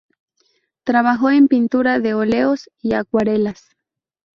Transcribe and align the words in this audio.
Trabajó 0.83 1.29
en 1.29 1.47
pintura 1.47 1.99
de 1.99 2.15
óleos 2.15 2.71
y 2.81 2.93
acuarelas. 2.93 3.69